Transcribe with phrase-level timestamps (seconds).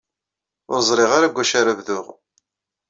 [0.71, 2.05] Ur ẓṛiɣ ara g acu ara bduɣ.